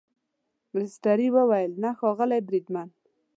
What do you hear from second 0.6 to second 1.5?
مستري